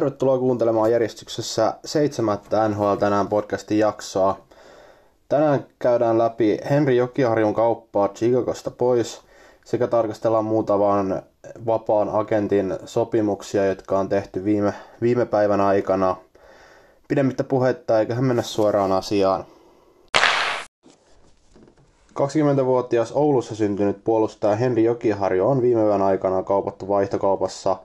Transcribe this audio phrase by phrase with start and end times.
[0.00, 4.38] Tervetuloa kuuntelemaan järjestyksessä seitsemättä NHL tänään podcastin jaksoa.
[5.28, 9.20] Tänään käydään läpi Henri Jokiharjun kauppaa Chicagosta pois
[9.64, 11.22] sekä tarkastellaan muutaman
[11.66, 16.16] vapaan agentin sopimuksia, jotka on tehty viime, viime päivän aikana.
[17.08, 19.44] Pidemmittä puhetta, eiköhän mennä suoraan asiaan.
[22.14, 27.76] 20-vuotias Oulussa syntynyt puolustaja Henri Jokiharju on viime yön aikana kaupattu vaihtokaupassa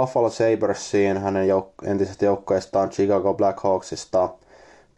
[0.00, 4.28] Buffalo Sabersiin hänen jouk- entisestä joukkueestaan Chicago Blackhawksista.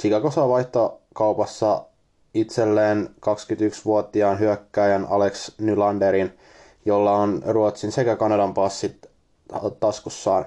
[0.01, 1.85] Chicago saa vaihtokaupassa
[2.35, 6.39] itselleen 21-vuotiaan hyökkäjän Alex Nylanderin,
[6.85, 9.07] jolla on Ruotsin sekä Kanadan passit
[9.81, 10.45] taskussaan.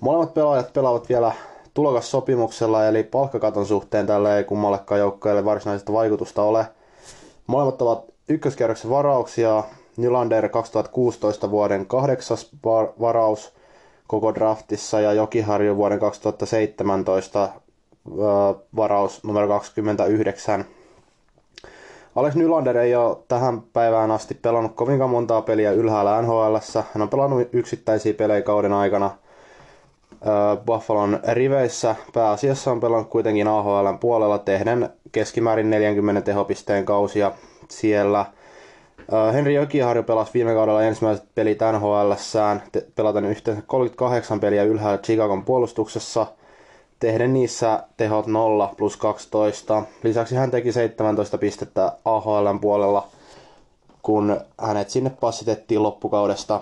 [0.00, 1.32] Molemmat pelaajat pelaavat vielä
[1.74, 6.66] tulokassopimuksella, eli palkkakaton suhteen tälle ei kummallekaan joukkueelle varsinaista vaikutusta ole–
[7.50, 9.64] Molemmat ovat ykköskerroksen varauksia.
[9.96, 12.50] Nylander 2016 vuoden kahdeksas
[13.00, 13.52] varaus
[14.06, 17.48] koko draftissa ja Jokiharju vuoden 2017
[18.76, 20.64] varaus numero 29.
[22.16, 26.56] Alex Nylander ei ole tähän päivään asti pelannut kovinkaan montaa peliä ylhäällä NHL.
[26.94, 29.10] Hän on pelannut yksittäisiä pelejä kauden aikana
[30.66, 31.96] Buffalon riveissä.
[32.14, 37.32] Pääasiassa on pelannut kuitenkin AHLn puolella tehden keskimäärin 40 tehopisteen kausia
[37.68, 38.26] siellä.
[39.32, 42.62] Henri Jokiharju pelasi viime kaudella ensimmäiset pelit NHLssään,
[42.94, 46.26] pelaten yhteensä 38 peliä ylhäällä Chicagon puolustuksessa,
[47.00, 49.82] tehden niissä tehot 0 plus 12.
[50.02, 53.06] Lisäksi hän teki 17 pistettä AHLn puolella,
[54.02, 56.60] kun hänet sinne passitettiin loppukaudesta.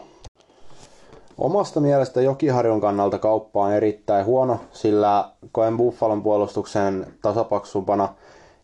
[1.39, 8.09] Omasta mielestä Jokiharjun kannalta kauppa on erittäin huono, sillä koen Buffalon puolustuksen tasapaksumpana–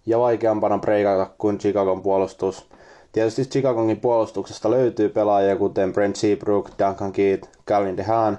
[0.06, 2.66] ja vaikeampana breikata kuin Chicagon puolustus.
[3.14, 8.38] Tietysti Chicagonin puolustuksesta löytyy pelaajia kuten Brent Seabrook, Duncan Keith, Calvin DeHaan,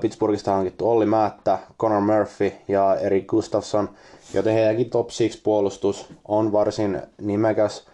[0.00, 3.90] Pittsburghista hankittu Olli Määttä, Connor Murphy ja Eric Gustafsson,
[4.34, 7.86] joten heidänkin top 6 puolustus on varsin nimekäs,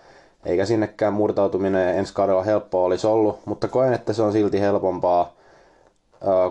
[0.45, 5.33] eikä sinnekään murtautuminen ensi kaudella helppoa olisi ollut, mutta koen, että se on silti helpompaa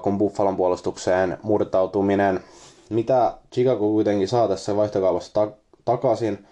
[0.03, 2.40] kuin Buffalon puolustukseen murtautuminen.
[2.90, 5.47] Mitä Chicago kuitenkin saa tässä vaihtokaupassa
[5.86, 6.46] takaisin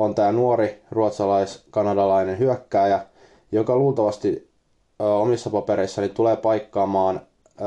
[0.00, 3.00] on tämä nuori ruotsalais-kanadalainen hyökkääjä,
[3.52, 4.50] joka luultavasti
[4.98, 7.20] omissa papereissani tulee paikkaamaan
[7.60, 7.64] ö,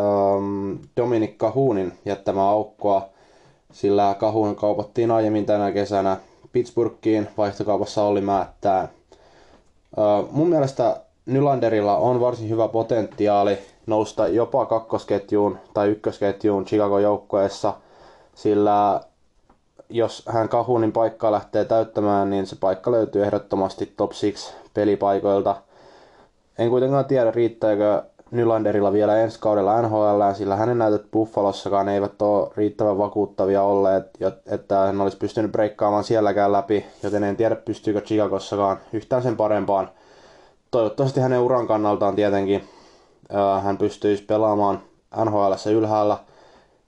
[0.98, 3.10] Dominik Kahunin jättämää aukkoa,
[3.74, 6.18] sillä Kahun kaupattiin aiemmin tänä kesänä
[6.52, 8.88] Pittsburghiin, vaihtokaupassa oli määttää.
[9.98, 10.02] Ö,
[10.32, 13.58] mun mielestä Nylanderilla on varsin hyvä potentiaali
[13.88, 17.74] nousta jopa kakkosketjuun tai ykkösketjuun Chicago joukkueessa,
[18.36, 19.02] sillä
[19.94, 25.56] jos hän Kahunin paikkaa lähtee täyttämään, niin se paikka löytyy ehdottomasti top 6 pelipaikoilta.
[26.58, 32.52] En kuitenkaan tiedä, riittääkö Nylanderilla vielä ensi kaudella NHL, sillä hänen näytöt Buffalossakaan eivät ole
[32.58, 34.06] riittävän vakuuttavia olleet,
[34.46, 39.90] että hän olisi pystynyt breikkaamaan sielläkään läpi, joten en tiedä pystyykö Chicagossakaan yhtään sen parempaan.
[40.72, 42.70] Toivottavasti hänen uran kannaltaan tietenkin
[43.64, 44.82] hän pystyisi pelaamaan
[45.26, 46.18] NHL ylhäällä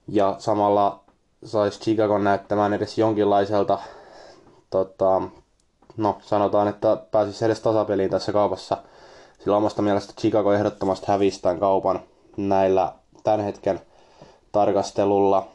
[0.07, 1.04] ja samalla
[1.45, 3.79] saisi Chicago näyttämään edes jonkinlaiselta,
[4.69, 5.22] tota,
[5.97, 8.78] no sanotaan, että pääsisi edes tasapeliin tässä kaupassa.
[9.39, 12.00] Sillä omasta mielestä Chicago ehdottomasti hävisi tämän kaupan
[12.38, 13.81] näillä tämän hetken
[14.51, 15.47] tarkastelulla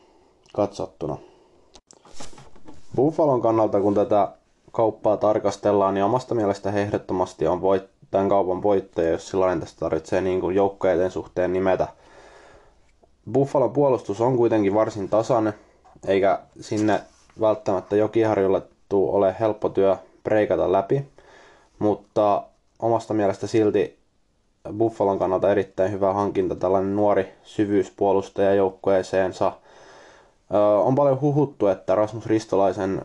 [0.55, 1.17] katsottuna.
[2.97, 4.29] Buffalon kannalta, kun tätä
[4.73, 9.81] kauppaa tarkastellaan, niin omasta mielestä he ehdottomasti on voit, tämän kaupan voittaja, jos sellainen tästä
[9.81, 11.89] tarvitsee niin kuin joukkueiden suhteen nimetä.
[13.33, 15.55] Buffalon puolustus on kuitenkin varsin tasainen,
[16.07, 17.01] eikä sinne
[17.41, 21.05] välttämättä Jokiharjulle tuu ole helppo työ breikata läpi,
[21.79, 22.43] mutta
[22.79, 23.99] omasta mielestä silti
[24.79, 29.53] Buffalon kannalta erittäin hyvä hankinta tällainen nuori syvyyspuolustaja joukkueeseensa.
[30.85, 33.03] On paljon huhuttu, että Rasmus Ristolaisen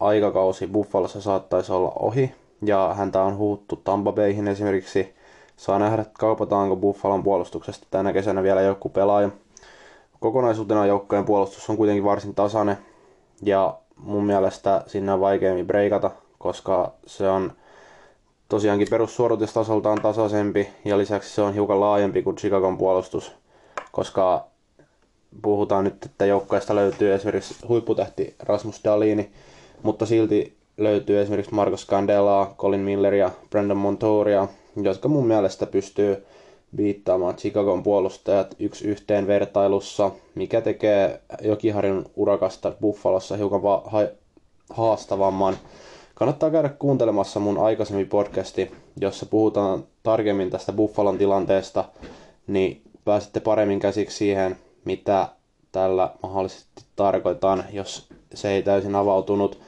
[0.00, 5.14] aikakausi Buffalossa saattaisi olla ohi, ja häntä on huuttu Tampa Bayhin esimerkiksi.
[5.56, 9.28] Saa nähdä, kaupataanko Buffalon puolustuksesta tänä kesänä vielä joku pelaaja
[10.26, 12.78] kokonaisuutena joukkojen puolustus on kuitenkin varsin tasainen
[13.42, 17.52] ja mun mielestä sinne on vaikeammin breikata, koska se on
[18.48, 23.32] tosiaankin perussuoritustasoltaan tasaisempi ja lisäksi se on hiukan laajempi kuin Chicagon puolustus,
[23.92, 24.46] koska
[25.42, 29.30] puhutaan nyt, että joukkoista löytyy esimerkiksi huipputähti Rasmus Dalini,
[29.82, 34.48] mutta silti löytyy esimerkiksi Marcos Candela, Colin Milleria, Brandon Montoria,
[34.82, 36.26] jotka mun mielestä pystyy
[36.76, 44.08] viittaamaan Chicagon puolustajat yksi yhteen vertailussa, mikä tekee Jokiharjun urakasta Buffalossa hiukan va- ha-
[44.70, 45.56] haastavamman.
[46.14, 48.70] Kannattaa käydä kuuntelemassa mun aikaisemmin podcasti,
[49.00, 51.84] jossa puhutaan tarkemmin tästä Buffalon tilanteesta,
[52.46, 55.28] niin pääsette paremmin käsiksi siihen, mitä
[55.72, 59.60] tällä mahdollisesti tarkoitan, jos se ei täysin avautunut.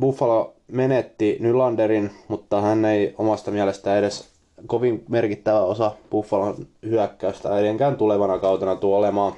[0.00, 4.29] Buffalo menetti Nylanderin, mutta hän ei omasta mielestä edes
[4.66, 9.32] kovin merkittävä osa Buffalon hyökkäystä edenkään tulevana kautena tuo olemaan,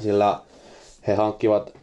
[0.00, 0.40] sillä
[1.06, 1.74] he hankkivat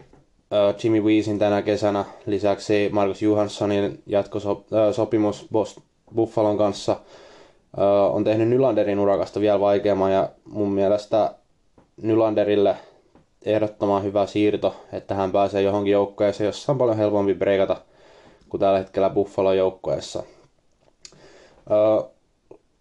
[0.84, 5.48] Jimmy Weesin tänä kesänä, lisäksi Marcus Johanssonin jatkosopimus
[6.16, 7.00] Buffalon kanssa
[8.12, 11.34] on tehnyt Nylanderin urakasta vielä vaikeamman ja mun mielestä
[12.02, 12.76] Nylanderille
[13.46, 17.76] ehdottoman hyvä siirto, että hän pääsee johonkin joukkueeseen, jossa on paljon helpompi breikata
[18.50, 20.24] kuin tällä hetkellä Buffalo joukkueessa.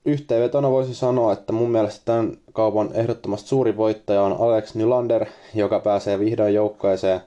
[0.05, 5.81] Yhteenvetona voisi sanoa, että mun mielestä tämän kaupan ehdottomasti suuri voittaja on Alex Nylander, joka
[5.81, 7.21] pääsee vihdoin joukkueeseen,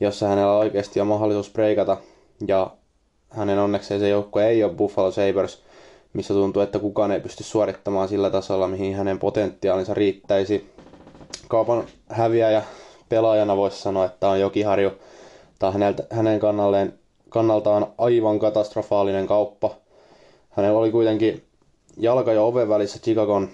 [0.00, 1.96] jossa hänellä oikeasti on mahdollisuus breikata.
[2.48, 2.70] Ja
[3.30, 5.62] hänen onnekseen se joukkue ei ole Buffalo Sabres,
[6.12, 10.70] missä tuntuu, että kukaan ei pysty suorittamaan sillä tasolla, mihin hänen potentiaalinsa riittäisi.
[11.48, 12.62] Kaupan häviäjä
[13.08, 14.90] pelaajana voisi sanoa, että on Jokiharju.
[15.58, 15.72] Tämä
[16.10, 16.94] hänen kannalleen,
[17.28, 19.70] kannaltaan aivan katastrofaalinen kauppa.
[20.50, 21.42] Hänellä oli kuitenkin
[21.96, 23.48] jalka ja oven välissä Chicagon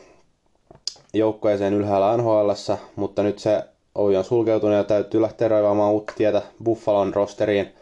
[1.14, 2.50] joukkueeseen ylhäällä nhl
[2.96, 3.62] mutta nyt se
[3.94, 7.74] ovi on sulkeutunut ja täytyy lähteä raivaamaan uutta tietä Buffalon rosteriin,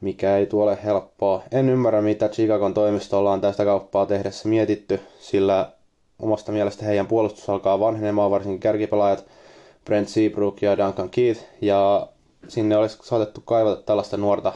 [0.00, 1.42] mikä ei tule helppoa.
[1.52, 5.72] En ymmärrä, mitä Chicagon toimistolla on tästä kauppaa tehdessä mietitty, sillä
[6.18, 9.24] omasta mielestä heidän puolustus alkaa vanhenemaan, varsinkin kärkipelaajat
[9.84, 12.08] Brent Seabrook ja Duncan Keith, ja
[12.48, 14.52] sinne olisi saatettu kaivata tällaista nuorta,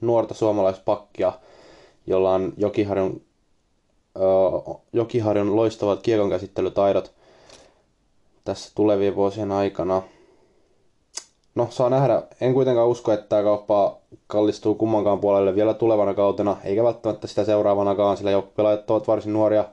[0.00, 1.32] nuorta suomalaispakkia,
[2.06, 3.22] jolla on Jokiharjun
[4.92, 7.12] Jokiharjun loistavat kiekonkäsittelytaidot
[8.44, 10.02] tässä tulevien vuosien aikana.
[11.54, 12.22] No, saa nähdä.
[12.40, 13.96] En kuitenkaan usko, että tämä kauppa
[14.26, 19.64] kallistuu kummankaan puolelle vielä tulevana kautena, eikä välttämättä sitä seuraavanakaan, sillä joukkuepelaajat ovat varsin nuoria,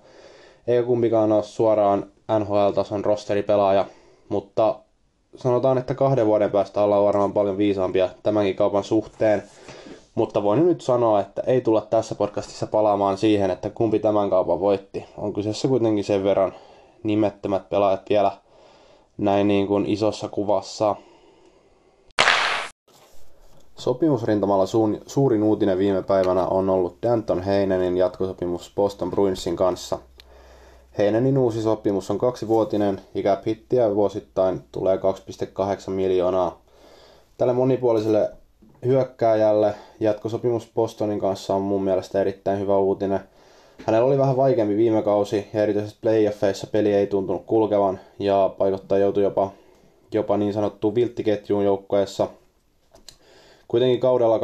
[0.68, 2.06] eikä kumpikaan ole suoraan
[2.40, 3.86] NHL-tason rosteripelaaja,
[4.30, 4.76] mutta
[5.36, 9.44] sanotaan, että kahden vuoden päästä ollaan varmaan paljon viisaampia tämänkin kaupan suhteen.
[10.16, 14.60] Mutta voin nyt sanoa, että ei tulla tässä podcastissa palaamaan siihen, että kumpi tämän kaupan
[14.60, 15.06] voitti.
[15.18, 16.54] On kyseessä kuitenkin sen verran
[17.04, 18.32] nimettömät pelaajat vielä
[19.18, 20.96] näin niin kuin isossa kuvassa.
[23.76, 30.00] Sopimusrintamalla suun, suurin uutinen viime päivänä on ollut Danton Heinenin jatkosopimus Boston Bruinsin kanssa.
[30.98, 36.62] Heinenin uusi sopimus on kaksivuotinen, ikä pittiä vuosittain tulee 2,8 miljoonaa.
[37.38, 38.32] Tälle monipuoliselle
[38.86, 43.20] hyökkääjälle jatkosopimus Bostonin kanssa on mun mielestä erittäin hyvä uutinen.
[43.86, 48.98] Hänellä oli vähän vaikeampi viime kausi ja erityisesti playoffeissa peli ei tuntunut kulkevan ja paikottaa
[48.98, 49.52] joutui jopa,
[50.14, 52.28] jopa niin sanottuun vilttiketjuun joukkoessa.
[53.68, 54.42] Kuitenkin kaudella 2017-2018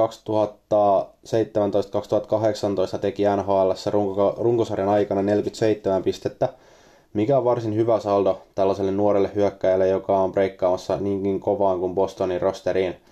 [3.02, 6.50] teki NHL runko, runkosarjan aikana 47 pistettä,
[7.14, 12.42] mikä on varsin hyvä saldo tällaiselle nuorelle hyökkäjälle, joka on breikkaamassa niinkin kovaan kuin Bostonin
[12.42, 12.96] rosteriin–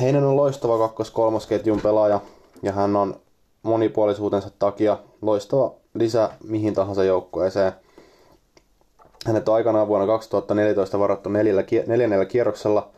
[0.00, 2.20] Heinen on loistava kakkos-kolmosketjun pelaaja
[2.62, 3.20] ja hän on
[3.62, 7.72] monipuolisuutensa takia loistava lisä mihin tahansa joukkueeseen.
[9.26, 12.88] Hänet on aikanaan vuonna 2014 varattu neljällä, neljännellä kierroksella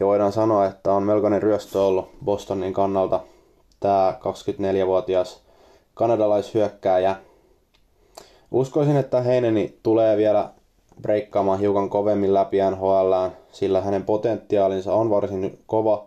[0.00, 3.20] ja voidaan sanoa, että on melkoinen ryöstö ollut Bostonin kannalta
[3.80, 5.42] tämä 24-vuotias
[5.94, 7.16] kanadalaishyökkääjä.
[8.50, 10.50] Uskoisin, että Heineni tulee vielä
[11.02, 13.12] breikkaamaan hiukan kovemmin läpi NHL,
[13.52, 16.04] sillä hänen potentiaalinsa on varsin kova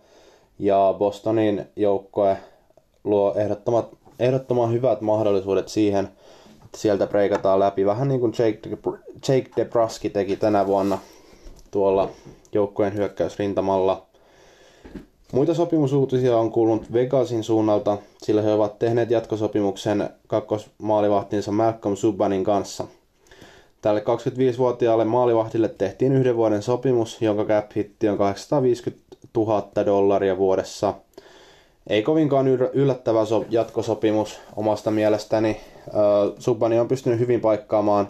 [0.60, 2.38] ja Bostonin joukkue
[3.04, 6.10] luo ehdottomat, ehdottoman hyvät mahdollisuudet siihen,
[6.66, 7.86] että sieltä breikataan läpi.
[7.86, 8.60] Vähän niin kuin Jake,
[9.28, 10.98] Jake DeBruski teki tänä vuonna
[11.72, 12.10] tuolla
[12.54, 14.06] joukkueen hyökkäysrintamalla.
[15.34, 22.88] Muita sopimusuutisia on kuulunut Vegasin suunnalta, sillä he ovat tehneet jatkosopimuksen kakkosmaalivahtinsa Malcolm Subbanin kanssa.
[23.82, 29.05] Tälle 25-vuotiaalle maalivahdille tehtiin yhden vuoden sopimus, jonka cap hitti on 850
[29.36, 30.94] 000 dollaria vuodessa.
[31.88, 35.58] Ei kovinkaan yllättävä so- jatkosopimus omasta mielestäni.
[36.39, 38.08] Subani on pystynyt hyvin paikkaamaan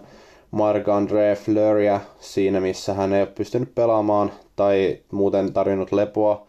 [0.51, 6.47] Marc-André Fleuria siinä, missä hän ei ole pystynyt pelaamaan tai muuten tarjonnut lepoa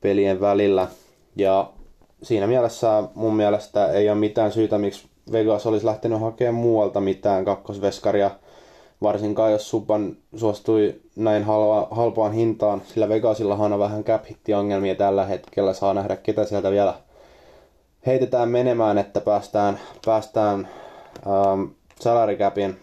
[0.00, 0.88] pelien välillä.
[1.36, 1.70] Ja
[2.22, 7.44] siinä mielessä mun mielestä ei ole mitään syytä, miksi Vegas olisi lähtenyt hakemaan muualta mitään
[7.44, 8.30] kakkosveskaria–
[9.02, 14.24] varsinkaan jos Subban suostui näin halva, halpaan hintaan, sillä Vegasillahan on vähän cap
[14.58, 16.94] ongelmia tällä hetkellä, saa nähdä ketä sieltä vielä
[18.06, 20.68] heitetään menemään, että päästään, päästään
[21.26, 21.62] ähm,
[22.00, 22.76] salary capin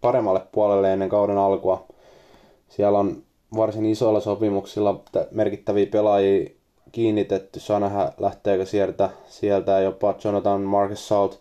[0.00, 1.86] paremmalle puolelle ennen kauden alkua.
[2.68, 3.22] Siellä on
[3.56, 5.00] varsin isoilla sopimuksilla
[5.30, 6.50] merkittäviä pelaajia
[6.92, 7.60] kiinnitetty.
[7.60, 11.40] Saa nähdä, lähteekö sieltä, sieltä jopa Jonathan Marcus Salt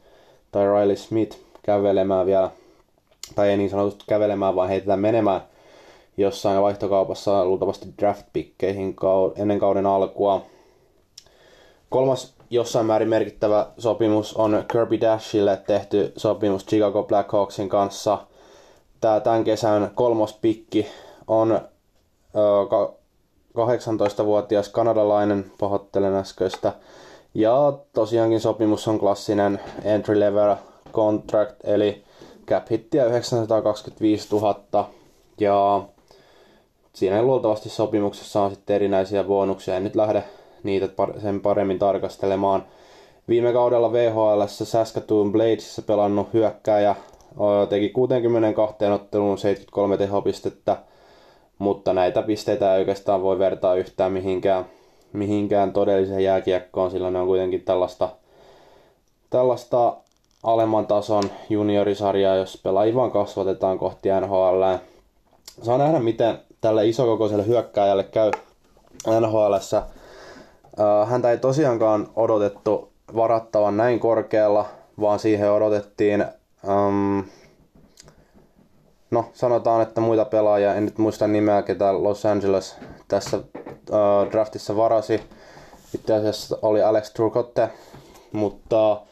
[0.51, 2.51] tai Riley Smith kävelemään vielä
[3.35, 5.41] tai ei niin sanotusti kävelemään, vaan heitetään menemään
[6.17, 8.95] jossain vaihtokaupassa luultavasti draft-pikkeihin
[9.35, 10.45] ennen kauden alkua.
[11.89, 18.17] Kolmas jossain määrin merkittävä sopimus on Kirby Dashille tehty sopimus Chicago Blackhawksin kanssa.
[19.01, 20.87] Tämä tämän kesän kolmos pikki
[21.27, 21.61] on ö,
[23.57, 26.73] 18-vuotias kanadalainen, pahoittelen äskeistä.
[27.33, 30.55] Ja tosiaankin sopimus on klassinen entry level
[30.93, 32.03] contract, eli
[32.49, 34.89] cap hittiä 925 000.
[35.39, 35.83] Ja
[36.93, 39.75] siinä luultavasti sopimuksessa on sitten erinäisiä bonuksia.
[39.75, 40.23] En nyt lähde
[40.63, 40.89] niitä
[41.21, 42.65] sen paremmin tarkastelemaan.
[43.27, 46.95] Viime kaudella VHL Saskatoon Bladesissa pelannut hyökkääjä
[47.69, 50.77] teki 62 otteluun 73 tehopistettä,
[51.59, 54.65] mutta näitä pisteitä ei oikeastaan voi vertaa yhtään mihinkään,
[55.13, 58.09] mihinkään todelliseen jääkiekkoon, sillä ne on kuitenkin tällaista,
[59.29, 59.97] tällaista
[60.43, 64.63] alemman tason juniorisarjaa, jos pelaajia vaan kasvatetaan kohti NHL.
[65.61, 68.31] Saa nähdä, miten tälle isokokoiselle hyökkääjälle käy
[69.07, 69.83] NHLssä.
[71.05, 74.65] Häntä ei tosiaankaan odotettu varattavan näin korkealla,
[74.99, 76.25] vaan siihen odotettiin,
[76.67, 77.23] um,
[79.11, 82.75] no sanotaan, että muita pelaajia, en nyt muista nimeä, ketä Los Angeles
[83.07, 85.21] tässä uh, draftissa varasi.
[85.95, 87.69] Itse asiassa oli Alex Turcotte,
[88.31, 89.07] mutta uh,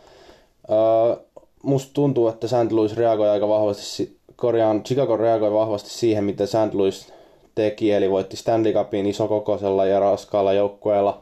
[1.64, 2.72] musta tuntuu, että St.
[2.72, 6.74] Louis reagoi aika vahvasti, korjaan, Chicago reagoi vahvasti siihen, mitä St.
[6.74, 7.14] Louis
[7.56, 11.22] teki, eli voitti Stanley Cupin isokokoisella ja raskaalla joukkueella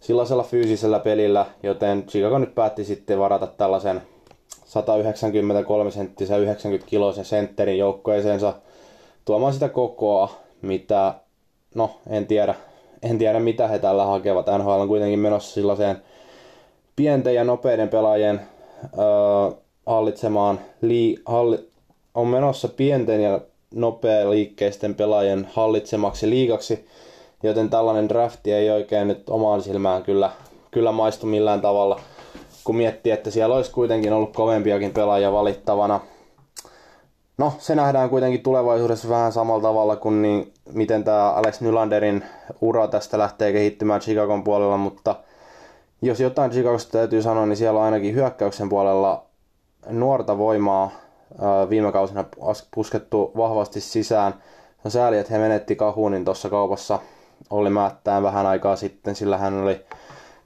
[0.00, 4.02] sellaisella fyysisellä pelillä, joten Chicago nyt päätti sitten varata tällaisen
[4.64, 8.54] 193 senttisen 90 kiloisen sentterin joukkueeseensa
[9.24, 10.30] tuomaan sitä kokoa,
[10.62, 11.14] mitä,
[11.74, 12.54] no en tiedä,
[13.02, 14.46] en tiedä mitä he tällä hakevat.
[14.58, 16.02] NHL on kuitenkin menossa sellaiseen
[16.96, 18.40] pienten ja nopeiden pelaajien
[18.84, 21.70] öö, hallitsemaan, lii, halli,
[22.14, 23.40] on menossa pienten ja
[23.74, 26.86] nopea liikkeisten pelaajien hallitsemaksi liikaksi,
[27.42, 30.30] joten tällainen drafti ei oikein nyt omaan silmään kyllä,
[30.70, 32.00] kyllä maistu millään tavalla,
[32.64, 36.00] kun miettii, että siellä olisi kuitenkin ollut kovempiakin pelaajia valittavana.
[37.38, 42.24] No, se nähdään kuitenkin tulevaisuudessa vähän samalla tavalla kuin niin, miten tämä Alex Nylanderin
[42.60, 45.14] ura tästä lähtee kehittymään Chicagon puolella, mutta
[46.02, 49.24] jos jotain Chicagosta täytyy sanoa, niin siellä on ainakin hyökkäyksen puolella
[49.90, 50.90] nuorta voimaa
[51.70, 52.24] viime kausina
[52.74, 54.34] puskettu vahvasti sisään.
[54.84, 56.98] On sääli, että he menetti Kahunin tuossa kaupassa
[57.50, 59.84] oli määttään vähän aikaa sitten, sillä hän oli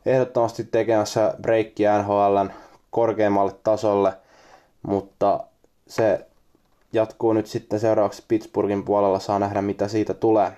[0.07, 2.51] ehdottomasti tekemässä breikkiä NHLn
[2.91, 4.13] korkeammalle tasolle,
[4.83, 5.41] mutta
[5.87, 6.27] se
[6.93, 10.53] jatkuu nyt sitten seuraavaksi Pittsburghin puolella, saa nähdä mitä siitä tulee.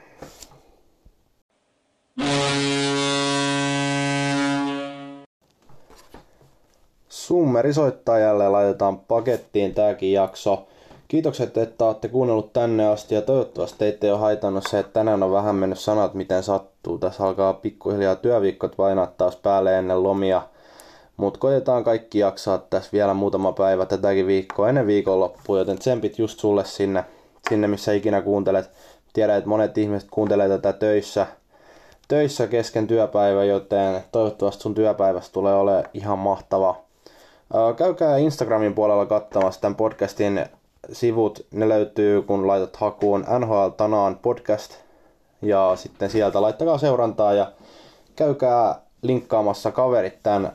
[7.57, 10.67] Summeri soittaa jälleen, laitetaan pakettiin tääkin jakso.
[11.09, 15.23] Kiitokset, että olette kuunnellut tänne asti ja toivottavasti teitä ei ole haitannut se, että tänään
[15.23, 16.99] on vähän mennyt sanat miten sattuu.
[16.99, 20.43] Tässä alkaa pikkuhiljaa työviikkot painaa taas päälle ennen lomia.
[21.17, 26.41] Mutta koitetaan kaikki jaksaa tässä vielä muutama päivä tätäkin viikkoa ennen viikonloppua, joten tsempit just
[26.41, 27.05] sulle sinne,
[27.49, 28.71] sinne missä ikinä kuuntelet.
[29.13, 31.27] Tiedän, että monet ihmiset kuuntelee tätä töissä,
[32.09, 36.86] töissä kesken työpäivä, joten toivottavasti sun työpäivästä tulee ole ihan mahtava.
[37.77, 40.47] Käykää Instagramin puolella katsomassa tämän podcastin
[40.93, 44.75] sivut, ne löytyy kun laitat hakuun NHL Tanaan podcast
[45.43, 47.53] ja sitten sieltä laittakaa seurantaa ja
[48.17, 50.53] käykää linkkaamassa kaverit tämän,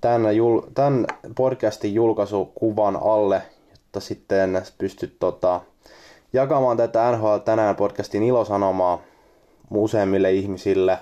[0.00, 5.60] tämän, jul, tämän podcastin julkaisukuvan alle, jotta sitten pystyt tota,
[6.32, 9.02] jakamaan tätä NHL tänään podcastin ilosanomaa
[9.70, 10.98] useimmille ihmisille.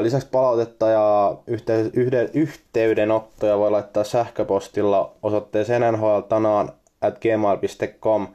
[0.00, 6.68] Lisäksi palautetta ja yhtey- yhteydenottoja voi laittaa sähköpostilla osoitteeseen NHL tänään
[7.00, 8.28] at gmail.com.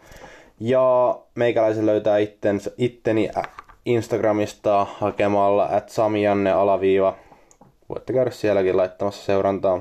[0.60, 3.30] Ja meikäläisen löytää ittens, itteni
[3.86, 7.16] Instagramista hakemalla at samianne alaviiva.
[7.90, 9.80] Voitte käydä sielläkin laittamassa seurantaa,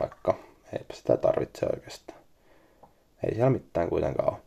[0.00, 0.34] vaikka
[0.72, 2.18] eipä sitä tarvitse oikeastaan.
[3.24, 4.38] Ei siellä mitään kuitenkaan ole.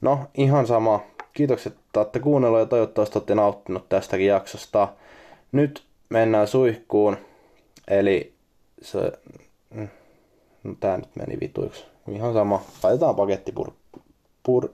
[0.00, 1.00] No, ihan sama.
[1.32, 4.88] Kiitokset, että olette kuunnelleet ja toivottavasti olette nauttinut tästäkin jaksosta.
[5.54, 7.16] Nyt mennään suihkuun.
[7.88, 8.34] Eli
[8.82, 9.12] se...
[9.70, 9.88] Mm,
[10.64, 11.84] no, tää nyt meni vituiksi.
[12.08, 12.62] Ihan sama.
[12.82, 13.70] Laitetaan pakettipur...
[14.42, 14.68] Pur...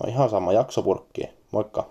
[0.00, 1.22] No ihan sama jaksopurkki.
[1.50, 1.90] Moikka.